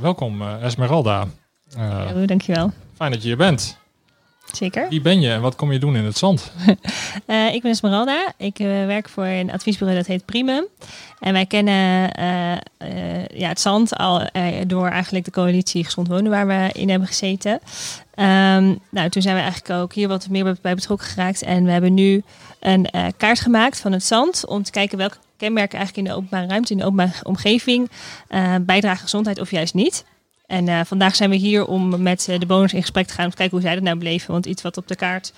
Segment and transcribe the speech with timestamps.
[0.00, 1.26] welkom Esmeralda.
[1.76, 2.72] Uh, dankjewel.
[2.94, 3.78] Fijn dat je hier bent.
[4.52, 4.88] Zeker.
[4.88, 6.52] Wie ben je en wat kom je doen in het zand?
[7.26, 8.32] uh, ik ben Esmeralda.
[8.36, 10.64] Ik uh, werk voor een adviesbureau dat heet Primum.
[11.18, 14.28] En wij kennen uh, ja, het zand al
[14.66, 17.52] door eigenlijk de coalitie Gezond Wonen waar we in hebben gezeten.
[17.52, 21.42] Um, nou, toen zijn we eigenlijk ook hier wat meer bij betrokken geraakt.
[21.42, 22.22] En we hebben nu
[22.60, 26.46] een kaart gemaakt van het zand om te kijken welke kenmerken eigenlijk in de openbare
[26.46, 27.90] ruimte, in de openbare omgeving
[28.60, 30.04] bijdragen gezondheid of juist niet.
[30.46, 33.24] En uh, vandaag zijn we hier om met uh, de bewoners in gesprek te gaan
[33.24, 34.32] om te kijken hoe zij dat nou beleven.
[34.32, 35.32] Want iets wat op de kaart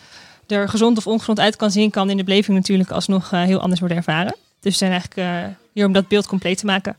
[0.47, 3.61] er gezond of ongezond uit kan zien, kan in de beleving natuurlijk alsnog uh, heel
[3.61, 4.37] anders worden ervaren.
[4.61, 6.97] Dus we zijn eigenlijk hier om dat beeld compleet te maken.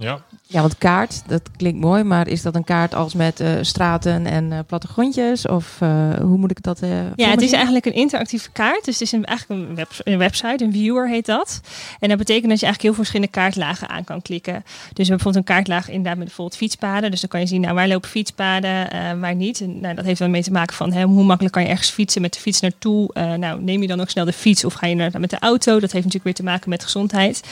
[0.00, 0.22] Ja.
[0.46, 4.26] ja, want kaart, dat klinkt mooi, maar is dat een kaart als met uh, straten
[4.26, 5.46] en uh, plattegrondjes?
[5.46, 6.78] Of uh, hoe moet ik dat?
[7.16, 8.84] ja, het is eigenlijk een interactieve kaart.
[8.84, 11.60] Dus het is een, eigenlijk een, web, een, website, een viewer heet dat.
[11.98, 14.62] En dat betekent dat je eigenlijk heel veel verschillende kaartlagen aan kan klikken.
[14.62, 17.10] Dus we hebben bijvoorbeeld een kaartlaag inderdaad met bijvoorbeeld fietspaden.
[17.10, 18.88] Dus dan kan je zien, nou, waar lopen fietspaden,
[19.20, 19.60] waar niet.
[19.60, 21.90] En, nou, dat heeft dan mee te maken van hè, hoe makkelijk kan je ergens
[21.90, 23.10] fietsen met de fiets naartoe.
[23.38, 25.72] nou, neem je dan ook snel de fiets of ga je naar, met de auto?
[25.72, 27.42] Dat heeft natuurlijk weer te maken met gezondheid.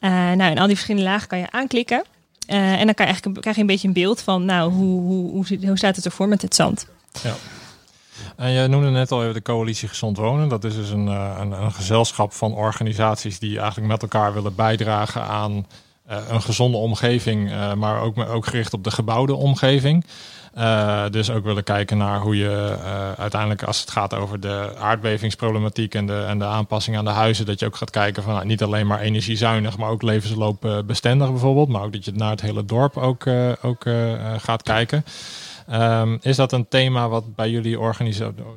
[0.00, 2.04] Uh, nou, en al die verschillende lagen kan je aanklikken.
[2.48, 5.00] Uh, en dan kan je eigenlijk, krijg je een beetje een beeld van, nou, hoe,
[5.00, 6.86] hoe, hoe, hoe staat het ervoor met het zand?
[7.22, 7.34] Ja.
[8.36, 10.48] En je noemde net al even de coalitie Gezond Wonen.
[10.48, 15.22] Dat is dus een, een, een, gezelschap van organisaties die eigenlijk met elkaar willen bijdragen
[15.22, 15.66] aan
[16.28, 20.04] een gezonde omgeving, uh, maar ook, ook gericht op de gebouwde omgeving.
[20.58, 22.76] Uh, dus ook willen kijken naar hoe je
[23.18, 27.46] uiteindelijk, als het gaat over de aardbevingsproblematiek en de, en de aanpassing aan de huizen,
[27.46, 31.68] dat je ook gaat kijken van nou, niet alleen maar energiezuinig, maar ook levensloopbestendig bijvoorbeeld.
[31.68, 33.26] Maar ook dat je naar het hele dorp ook,
[33.62, 33.84] ook
[34.36, 35.04] gaat kijken.
[35.72, 37.78] Um, is dat een thema wat bij jullie,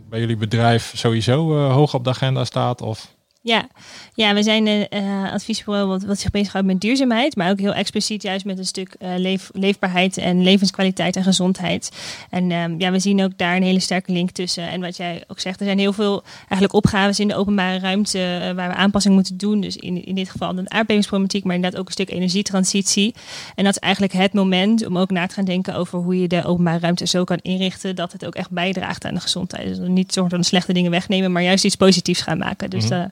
[0.10, 2.82] bij jullie bedrijf sowieso hoog op de agenda staat?
[2.82, 3.16] Of?
[3.46, 3.68] Ja,
[4.14, 7.74] ja we zijn een uh, adviesbureau wat, wat zich bezighoudt met duurzaamheid, maar ook heel
[7.74, 11.92] expliciet juist met een stuk uh, leef, leefbaarheid en levenskwaliteit en gezondheid.
[12.30, 14.70] En um, ja, we zien ook daar een hele sterke link tussen.
[14.70, 18.18] En wat jij ook zegt, er zijn heel veel eigenlijk opgaves in de openbare ruimte
[18.18, 19.62] uh, waar we aanpassingen moeten doen.
[19.62, 23.16] Dus in, in dit geval de aardbevingsproblematiek, maar inderdaad ook een stuk energietransitie.
[23.56, 26.28] En dat is eigenlijk het moment om ook na te gaan denken over hoe je
[26.28, 29.68] de openbare ruimte zo kan inrichten dat het ook echt bijdraagt aan de gezondheid.
[29.68, 32.70] Dus niet zorgen dat slechte dingen wegnemen, maar juist iets positiefs gaan maken.
[32.70, 33.10] Dus mm -hmm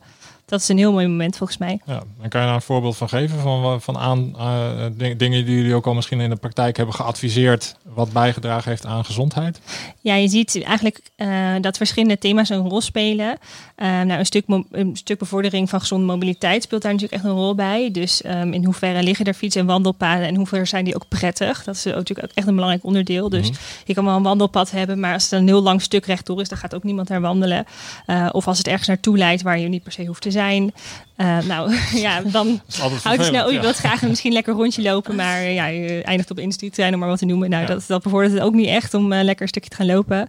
[0.52, 1.80] dat is een heel mooi moment volgens mij.
[1.86, 4.86] Ja, en kan je daar een voorbeeld van geven van, van aan, uh,
[5.18, 9.06] dingen die jullie ook al misschien in de praktijk hebben geadviseerd, wat bijgedragen heeft aan
[9.06, 9.60] gezondheid?
[10.02, 13.38] Ja, je ziet eigenlijk uh, dat verschillende thema's een rol spelen.
[13.78, 17.38] Uh, nou, een, stuk een stuk bevordering van gezonde mobiliteit speelt daar natuurlijk echt een
[17.38, 17.92] rol bij.
[17.92, 21.64] Dus um, in hoeverre liggen er fiets- en wandelpaden en hoeverre zijn die ook prettig?
[21.64, 23.30] Dat is natuurlijk ook echt een belangrijk onderdeel.
[23.30, 23.64] Dus mm -hmm.
[23.86, 26.50] je kan wel een wandelpad hebben, maar als het een heel lang stuk rechtdoor is,
[26.50, 27.66] dan gaat ook niemand daar wandelen.
[28.32, 30.74] of als het ergens naartoe leidt waar je niet per se hoeft te zijn zijn.
[31.18, 31.76] Uh, nou
[32.06, 32.62] ja, dan
[33.04, 33.46] houdt snel.
[33.46, 37.00] Oh, je wilt graag misschien lekker rondje lopen, maar ja, je eindigt op industrietrein om
[37.00, 37.50] maar wat te noemen.
[37.50, 37.68] Nou, ja.
[37.68, 40.28] dat, dat bevordert het ook niet echt om uh, lekker een stukje te gaan lopen.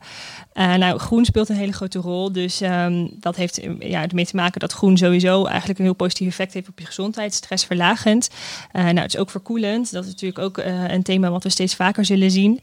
[0.55, 2.33] Uh, nou, groen speelt een hele grote rol.
[2.33, 6.29] Dus um, dat heeft ja, ermee te maken dat groen sowieso eigenlijk een heel positief
[6.29, 7.35] effect heeft op je gezondheid.
[7.35, 8.31] Stressverlagend.
[8.73, 9.93] nou, het is ook verkoelend.
[9.93, 10.57] Dat is natuurlijk ook
[10.89, 12.61] een thema wat we steeds vaker zullen zien.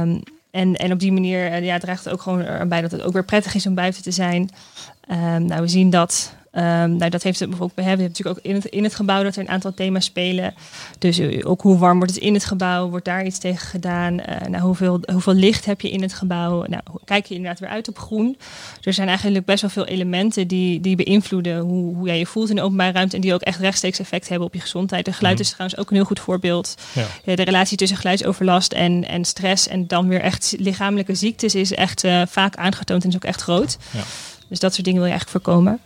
[0.00, 3.12] Um, en, en op die manier ja, draagt het ook gewoon erbij dat het ook
[3.12, 4.50] weer prettig is om buiten te zijn.
[5.10, 8.44] Um, nou, we zien dat Um, nou, dat heeft het bijvoorbeeld, we hebben natuurlijk ook
[8.44, 10.54] in het, in het gebouw dat er een aantal thema's spelen.
[10.98, 14.12] Dus uh, ook hoe warm wordt het in het gebouw, wordt daar iets tegen gedaan?
[14.12, 16.64] Uh, nou, hoeveel, hoeveel licht heb je in het gebouw?
[16.66, 18.38] Nou, kijk je inderdaad weer uit op groen?
[18.82, 22.48] Er zijn eigenlijk best wel veel elementen die, die beïnvloeden hoe, hoe jij je voelt
[22.48, 25.04] in de openbare ruimte en die ook echt rechtstreeks effect hebben op je gezondheid.
[25.04, 25.40] De geluid mm.
[25.40, 26.74] is trouwens ook een heel goed voorbeeld.
[27.24, 27.34] Ja.
[27.34, 32.04] de relatie tussen geluidsoverlast en, en stress en dan weer echt lichamelijke ziektes is echt
[32.04, 33.78] uh, vaak aangetoond en is ook echt groot.
[33.90, 34.02] Ja.
[34.48, 35.80] Dus dat soort dingen wil je eigenlijk voorkomen.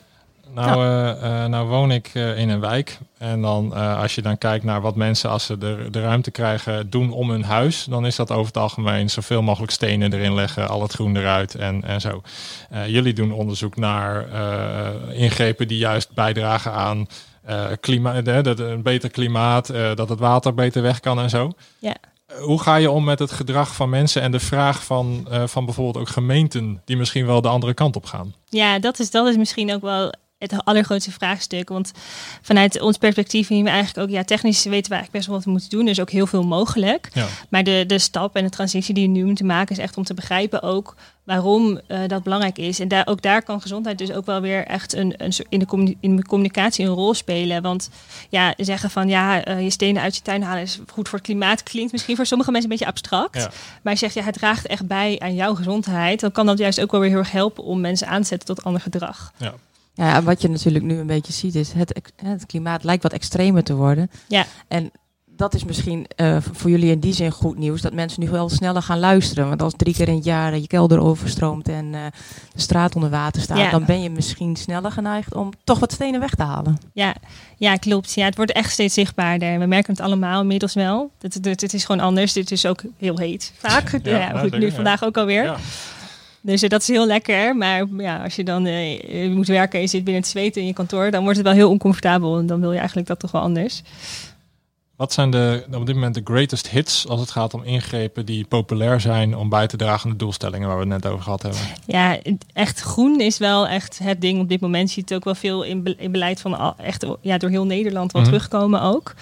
[0.54, 1.16] Nou, ja.
[1.16, 2.98] uh, uh, nou woon ik uh, in een wijk.
[3.18, 6.90] En dan als je dan kijkt naar wat mensen als ze de, de ruimte krijgen
[6.90, 10.68] doen om hun huis, dan is dat over het algemeen zoveel mogelijk stenen erin leggen,
[10.68, 12.22] al het groen eruit en, en zo.
[12.86, 14.26] jullie doen onderzoek naar
[15.12, 17.06] ingrepen die juist bijdragen aan
[17.80, 21.52] klimaat, dat een beter klimaat, dat het water beter weg kan en zo.
[21.78, 21.94] Ja.
[22.40, 25.96] Hoe ga je om met het gedrag van mensen en de vraag van, van bijvoorbeeld
[25.96, 28.34] ook gemeenten die misschien wel de andere kant op gaan?
[28.48, 30.12] Ja, dat is, dat is misschien ook wel
[30.50, 31.68] het allergrootste vraagstuk.
[31.68, 31.92] Want
[32.42, 35.44] vanuit ons perspectief zien we eigenlijk ook, ja, technisch weten we eigenlijk best wel wat
[35.44, 35.84] we moeten doen.
[35.84, 37.08] Er is ook heel veel mogelijk.
[37.12, 37.26] Ja.
[37.48, 40.04] Maar de, de stap en de transitie die we nu moeten maken, is echt om
[40.04, 40.94] te begrijpen ook
[41.24, 42.80] waarom uh, dat belangrijk is.
[42.80, 45.96] En daar, ook daar kan gezondheid dus ook wel weer echt een, een, in, de
[46.00, 47.62] in de communicatie een rol spelen.
[47.62, 47.90] Want
[48.28, 51.26] ja, zeggen van ja, uh, je stenen uit je tuin halen is goed voor het
[51.26, 53.36] klimaat, klinkt misschien voor sommige mensen een beetje abstract.
[53.36, 53.50] Ja.
[53.82, 56.20] Maar je zegt ja, het draagt echt bij aan jouw gezondheid.
[56.20, 58.54] Dan kan dat juist ook wel weer heel erg helpen om mensen aan te zetten
[58.54, 59.32] tot ander gedrag.
[59.36, 59.54] Ja.
[59.94, 63.64] Ja, wat je natuurlijk nu een beetje ziet is, het, het klimaat lijkt wat extremer
[63.64, 64.10] te worden.
[64.28, 64.46] Ja.
[64.68, 64.90] En
[65.36, 67.80] dat is misschien uh, voor jullie in die zin goed nieuws.
[67.80, 69.48] Dat mensen nu wel sneller gaan luisteren.
[69.48, 72.00] Want als drie keer in het jaar je kelder overstroomt en uh,
[72.54, 73.70] de straat onder water staat, ja.
[73.70, 76.78] dan ben je misschien sneller geneigd om toch wat stenen weg te halen.
[76.92, 77.14] Ja,
[77.56, 78.12] ja klopt.
[78.12, 79.58] Ja, het wordt echt steeds zichtbaarder.
[79.58, 81.10] We merken het allemaal inmiddels wel.
[81.20, 82.32] Het, het, het is gewoon anders.
[82.32, 83.98] Dit is ook heel heet vaak.
[84.02, 85.56] ja, ja, goed, nu vandaag ook alweer.
[86.42, 87.56] Dus uh, dat is heel lekker.
[87.56, 90.66] Maar ja, als je dan uh, moet werken en je zit binnen het zweten in
[90.66, 92.38] je kantoor, dan wordt het wel heel oncomfortabel.
[92.38, 93.82] En dan wil je eigenlijk dat toch wel anders.
[94.96, 98.44] Wat zijn de, op dit moment de greatest hits als het gaat om ingrepen die
[98.44, 101.42] populair zijn om bij te dragen aan de doelstellingen waar we het net over gehad
[101.42, 101.60] hebben?
[101.86, 102.18] Ja,
[102.52, 104.88] echt groen is wel echt het ding op dit moment.
[104.88, 108.12] Je ziet het ook wel veel in, in beleid van echt ja, door heel Nederland
[108.12, 109.14] wat mm terugkomen ook.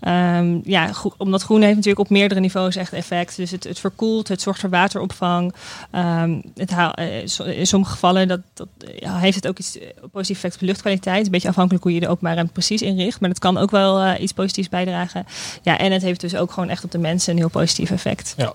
[0.00, 3.36] Um, ja, omdat groen heeft natuurlijk op meerdere niveaus echt effect.
[3.36, 5.54] Dus het, het verkoelt, het zorgt voor wateropvang.
[5.92, 8.68] Um, het uh, in sommige gevallen dat, dat
[8.98, 11.24] ja, heeft het ook iets eh, positief effect op de luchtkwaliteit.
[11.24, 13.20] Een beetje afhankelijk hoe je de openbare ruimte precies inricht.
[13.20, 15.26] Maar het kan ook wel uh, iets positiefs bijdragen.
[15.62, 18.34] Ja, en het heeft dus ook gewoon echt op de mensen een heel positief effect.
[18.36, 18.52] Ja,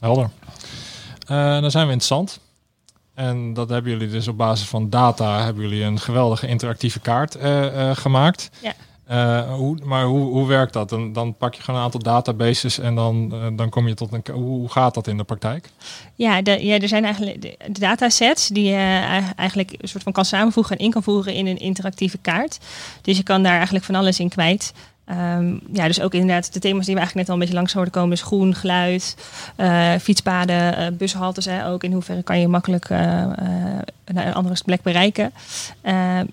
[0.00, 0.30] helder.
[1.30, 2.40] Uh, dan zijn we in het zand.
[3.14, 7.36] En dat hebben jullie dus op basis van data hebben jullie een geweldige interactieve kaart
[7.98, 8.50] gemaakt.
[8.60, 8.72] Ja.
[9.56, 10.88] Hoe, maar hoe, hoe werkt dat?
[10.88, 14.12] Dan, dan pak je gewoon een aantal databases en dan, uh, dan kom je tot
[14.12, 14.34] een.
[14.34, 15.70] Hoe, gaat dat in de praktijk?
[16.14, 18.76] Ja, ja er zijn eigenlijk de, datasets die je
[19.36, 22.58] eigenlijk een soort van kan samenvoegen en in kan voeren in een interactieve kaart.
[23.02, 24.72] Dus je kan daar eigenlijk van alles in kwijt.
[25.10, 27.72] Um, ja, dus ook inderdaad de thema's die we eigenlijk net al een beetje langs
[27.72, 28.10] hoorden komen.
[28.10, 29.16] Dus groen, geluid,
[30.00, 31.44] fietspaden, uh, bushaltes.
[31.44, 32.88] Hè, ook in hoeverre kan je makkelijk
[34.16, 35.32] een andere plek bereiken.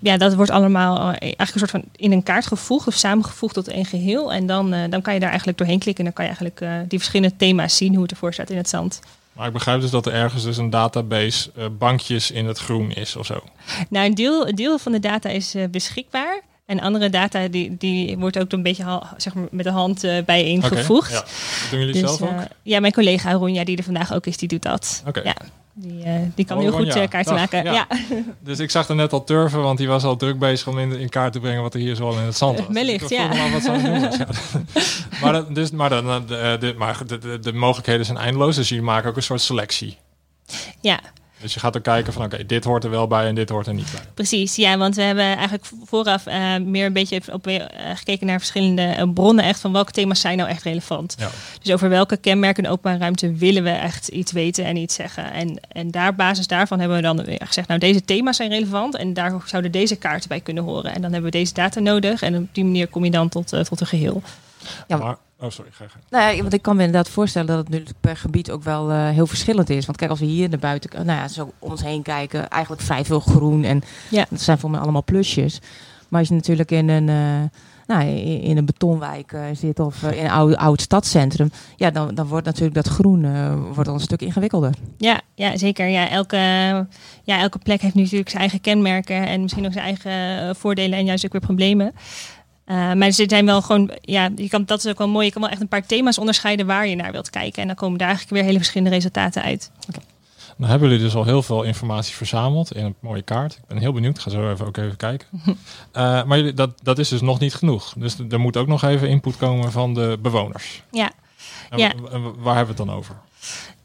[0.00, 3.68] ja, dat wordt allemaal eigenlijk een soort van in een kaart gevoegd of samengevoegd tot
[3.68, 4.32] één geheel.
[4.32, 6.04] En dan, dan kan je daar eigenlijk doorheen klikken.
[6.04, 8.68] En dan kan je eigenlijk die verschillende thema's zien hoe het ervoor staat in het
[8.68, 9.00] zand.
[9.32, 13.16] Maar ik begrijp dus dat er ergens dus een database bankjes in het groen is
[13.16, 13.42] of zo.
[13.88, 16.42] Nou, een deel, een deel van de data is beschikbaar.
[16.66, 20.24] En andere data die, die wordt ook een beetje zeg maar, met de hand uh,
[20.24, 21.10] bijeengevoegd.
[21.10, 21.70] Okay, ja.
[21.70, 22.38] Doen jullie dus, zelf ook?
[22.38, 25.02] Uh, ja, mijn collega Ronja, die er vandaag ook is, die doet dat.
[25.06, 25.24] Okay.
[25.24, 25.34] Ja.
[25.78, 27.64] Die, uh, die kan oh, heel goed uh, kaarten maken.
[27.64, 27.86] Ja.
[28.44, 30.92] Dus ik zag er net al turven, want die was al druk bezig om in,
[30.92, 32.66] in kaart te brengen wat er hier zo in het zand was.
[32.68, 33.50] Wellicht, ja.
[33.52, 34.26] Wat ja.
[35.22, 38.68] maar, dat, dus, maar, dan, de, de, maar de, de, de mogelijkheden zijn eindeloos, dus
[38.68, 39.98] jullie maken ook een soort selectie.
[40.80, 41.00] Ja,
[41.40, 43.66] dus je gaat er kijken van oké, dit hoort er wel bij en dit hoort
[43.66, 44.00] er niet bij.
[44.14, 48.38] Precies, ja, want we hebben eigenlijk vooraf uh, meer een beetje op, uh, gekeken naar
[48.38, 51.14] verschillende uh, bronnen echt van welke thema's zijn nou echt relevant.
[51.18, 51.28] Ja.
[51.62, 55.32] Dus over welke kenmerken in openbare ruimte willen we echt iets weten en iets zeggen.
[55.32, 59.14] En, en daar basis daarvan hebben we dan gezegd, nou deze thema's zijn relevant en
[59.14, 60.94] daar zouden deze kaarten bij kunnen horen.
[60.94, 63.48] En dan hebben we deze data nodig en op die manier kom je dan tot,
[63.48, 64.22] tot een geheel.
[64.86, 65.98] Ja, maar Oh, sorry, ga, ga.
[66.10, 68.90] Nou ja, want ik kan me inderdaad voorstellen dat het nu per gebied ook wel
[68.90, 69.86] uh, heel verschillend is.
[69.86, 72.82] Want kijk, als we hier naar buiten, nou ja, zo om ons heen kijken, eigenlijk
[72.82, 74.26] vrij veel groen en ja.
[74.30, 75.60] dat zijn voor mij allemaal plusjes.
[76.08, 77.42] Maar als je natuurlijk in een, uh,
[77.86, 82.26] nou, in, een betonwijk uh, zit of in een oud, oud stadscentrum, ja, dan, dan
[82.26, 83.26] wordt natuurlijk dat groen
[83.72, 84.74] wordt al een stuk ingewikkelder.
[84.98, 85.86] Ja, ja zeker.
[85.88, 86.36] Ja, elke,
[87.22, 90.98] ja, elke plek heeft nu natuurlijk zijn eigen kenmerken en misschien ook zijn eigen voordelen
[90.98, 91.92] en juist ook weer problemen.
[92.66, 95.26] Uh, maar er zijn wel gewoon, ja, je kan, dat is ook wel mooi.
[95.26, 97.62] Je kan wel echt een paar thema's onderscheiden waar je naar wilt kijken.
[97.62, 99.70] En dan komen daar eigenlijk weer hele verschillende resultaten uit.
[99.88, 100.04] Okay.
[100.56, 103.52] Nou hebben jullie dus al heel veel informatie verzameld in een mooie kaart.
[103.52, 104.16] Ik ben heel benieuwd.
[104.16, 105.26] Ik ga zo even ook even kijken.
[105.46, 105.54] uh,
[106.26, 107.94] maar jullie, dat, dat is dus nog niet genoeg.
[107.96, 110.82] Dus er moet ook nog even input komen van de bewoners.
[110.90, 111.10] Ja.
[111.76, 111.92] ja.
[112.36, 113.14] Waar hebben we het dan over?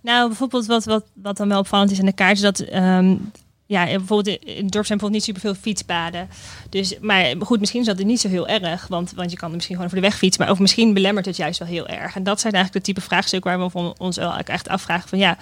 [0.01, 3.32] Nou, bijvoorbeeld wat, wat, wat dan wel opvallend is in de kaart, is dat um,
[3.72, 6.30] ja, bijvoorbeeld in het dorp zijn bijvoorbeeld niet superveel fietspaden.
[6.70, 8.88] Dus, maar goed, misschien is dat niet zo heel erg.
[8.88, 10.44] Want, want je kan er misschien gewoon over de weg fietsen.
[10.44, 12.16] Maar of misschien belemmert het juist wel heel erg.
[12.16, 15.38] En dat zijn eigenlijk de type vraagstukken waar we ons wel echt afvragen van ja,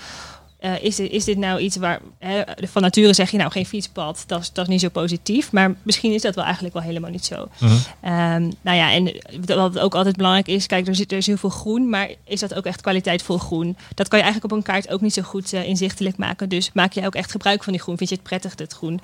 [0.62, 3.66] uh, is, dit, is dit nou iets waar hè, van nature zeg je nou geen
[3.66, 6.84] fietspad, dat is, dat is niet zo positief, maar misschien is dat wel eigenlijk wel
[6.84, 7.48] helemaal niet zo.
[7.60, 7.70] Mm
[8.02, 8.54] -hmm.
[8.62, 11.50] nou ja, en wat ook altijd belangrijk is, kijk, er zit er is heel veel
[11.50, 13.78] groen, maar is dat ook echt kwaliteitvol groen?
[13.96, 16.50] Dat kan je eigenlijk op een kaart ook niet zo goed uh, inzichtelijk maken.
[16.50, 17.98] Dus maak je ook echt gebruik van die groen?
[17.98, 19.00] Vind je het prettig, het groen?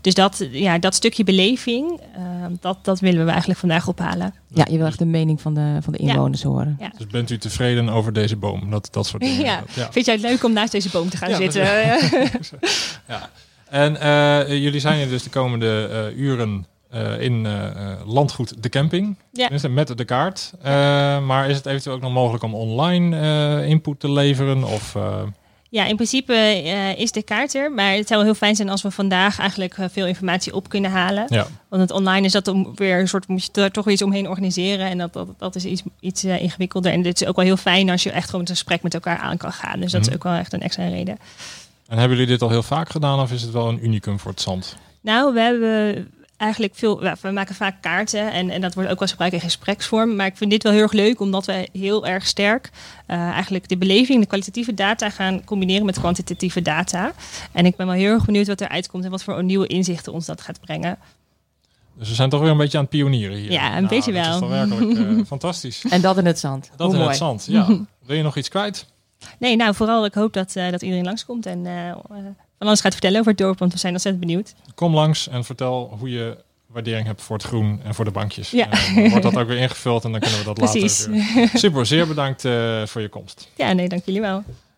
[0.00, 2.22] Dus dat, ja, dat stukje beleving, uh,
[2.60, 4.34] dat, dat willen we eigenlijk vandaag ophalen.
[4.48, 6.76] Ja, je wil echt de mening van de, van de inwoners horen.
[6.80, 6.92] Ja.
[6.96, 8.70] Dus bent u tevreden over deze boom?
[8.70, 9.44] Dat, dat soort dingen.
[9.44, 9.62] Ja.
[9.74, 9.92] ja.
[9.92, 11.62] Vind jij het leuk om naast deze boom te gaan zitten?
[13.08, 13.30] ja.
[13.68, 17.46] En uh, jullie zijn er dus de komende uh, uren uh, in
[18.04, 19.16] landgoed De Camping.
[19.32, 19.48] Ja.
[19.68, 20.52] met de kaart.
[21.22, 24.64] maar is het eventueel ook nog mogelijk om online input te leveren?
[24.64, 24.96] Of,
[25.70, 26.32] ja, in principe
[26.64, 27.72] uh, is de kaart er.
[27.72, 30.90] Maar het zou heel fijn zijn als we vandaag eigenlijk uh, veel informatie op kunnen
[30.90, 31.24] halen.
[31.28, 31.46] Ja.
[31.68, 34.02] Want het online is dat om weer een soort, moet je er toch weer iets
[34.02, 34.86] omheen organiseren.
[34.86, 36.92] En dat, dat, dat is iets, iets uh, ingewikkelder.
[36.92, 39.18] En dit is ook wel heel fijn als je echt gewoon een gesprek met elkaar
[39.18, 39.80] aan kan gaan.
[39.80, 40.16] Dus dat is mhm.
[40.16, 41.18] ook wel echt een extra reden.
[41.88, 44.30] En hebben jullie dit al heel vaak gedaan of is het wel een unicum voor
[44.30, 44.76] het zand?
[45.00, 46.08] Nou, we hebben
[46.38, 47.00] eigenlijk veel.
[47.20, 50.16] We maken vaak kaarten en, en dat wordt ook wel gebruikt in gespreksvorm.
[50.16, 52.70] Maar ik vind dit wel heel erg leuk, omdat wij heel erg sterk
[53.06, 57.12] uh, eigenlijk de beleving, de kwalitatieve data gaan combineren met kwantitatieve data.
[57.52, 60.12] En ik ben wel heel erg benieuwd wat eruit komt en wat voor nieuwe inzichten
[60.12, 60.98] ons dat gaat brengen.
[61.98, 63.52] Dus we zijn toch weer een beetje aan het pionieren hier.
[63.52, 64.40] Ja, een nou, beetje wel.
[64.40, 65.84] Dat is werkelijk uh, fantastisch.
[65.90, 66.70] En dat in het zand.
[66.76, 67.66] Dat in het zand, ja.
[68.06, 68.86] Wil je nog iets kwijt?
[69.38, 71.92] Nee, nou vooral ik hoop dat, uh, dat iedereen langskomt en uh,
[72.58, 74.54] van alles gaat vertellen over het dorp, want we zijn ontzettend benieuwd.
[74.74, 76.36] Kom langs en vertel hoe je
[76.66, 78.50] waardering hebt voor het groen en voor de bankjes.
[78.50, 78.70] Ja.
[78.70, 81.50] En wordt dat ook weer ingevuld en dan kunnen we dat later weer.
[81.54, 82.42] Super, zeer bedankt
[82.90, 83.48] voor je komst.
[83.56, 84.42] Ja, nee, dank jullie wel.